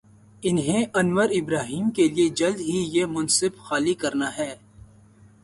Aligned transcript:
انہیں 0.43 0.85
Anwar 0.93 1.29
Ibrahim 1.29 1.89
کے 1.89 2.07
لیے 2.07 2.29
جلد 2.29 2.59
ہی 2.59 2.79
یہ 2.97 3.05
منصب 3.05 3.57
خالی 3.57 3.93
کر 3.93 4.15
نا 4.15 4.37
ہے۔ 4.37 4.53